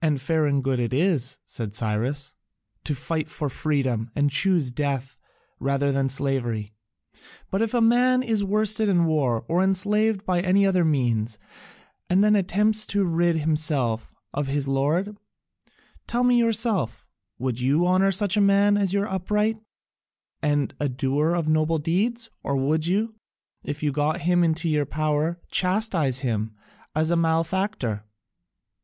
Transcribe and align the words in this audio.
"And 0.00 0.20
fair 0.20 0.46
and 0.46 0.62
good 0.62 0.78
it 0.78 0.94
is," 0.94 1.38
said 1.44 1.74
Cyrus, 1.74 2.34
"to 2.84 2.94
fight 2.94 3.28
for 3.28 3.48
freedom 3.48 4.12
and 4.14 4.30
choose 4.30 4.70
death 4.70 5.18
rather 5.58 5.90
than 5.90 6.08
slavery, 6.08 6.72
but 7.50 7.60
if 7.60 7.74
a 7.74 7.80
man 7.80 8.22
is 8.22 8.44
worsted 8.44 8.88
in 8.88 9.06
war 9.06 9.44
or 9.48 9.60
enslaved 9.60 10.24
by 10.24 10.40
any 10.40 10.64
other 10.64 10.84
means 10.84 11.36
and 12.08 12.22
then 12.22 12.36
attempts 12.36 12.86
to 12.86 13.02
rid 13.04 13.38
himself 13.38 14.14
of 14.32 14.46
his 14.46 14.68
lord, 14.68 15.16
tell 16.06 16.22
me 16.22 16.38
yourself, 16.38 17.08
would 17.36 17.58
you 17.60 17.88
honour 17.88 18.12
such 18.12 18.36
a 18.36 18.40
man 18.40 18.76
as 18.76 18.94
upright, 18.94 19.56
and 20.42 20.74
a 20.78 20.88
doer 20.88 21.34
of 21.34 21.48
noble 21.48 21.78
deeds, 21.80 22.30
or 22.44 22.54
would 22.56 22.86
you, 22.86 23.16
if 23.64 23.82
you 23.82 23.90
got 23.90 24.20
him 24.20 24.44
in 24.44 24.54
your 24.60 24.86
power, 24.86 25.40
chastise 25.50 26.20
him 26.20 26.54
as 26.94 27.10
a 27.10 27.16
malefactor?" 27.16 28.04